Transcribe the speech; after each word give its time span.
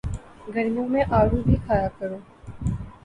گرمیوں 0.53 0.87
میں 0.89 1.03
آڑو 1.11 1.37
بھی 1.45 1.55
کھایا 1.65 1.87
کرو 1.97 2.17